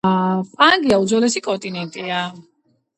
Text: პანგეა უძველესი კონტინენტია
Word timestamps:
პანგეა 0.55 0.99
უძველესი 1.05 1.45
კონტინენტია 1.51 2.27